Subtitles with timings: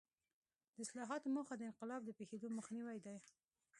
[0.75, 3.17] د اصلاحاتو موخه د انقلاب د پېښېدو مخنیوی دی.